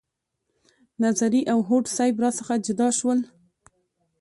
نظري 1.03 1.41
او 1.51 1.59
هوډ 1.67 1.85
صیب 1.97 2.15
را 2.23 2.31
څخه 2.39 2.53
جدا 2.65 2.87
شول. 2.97 3.19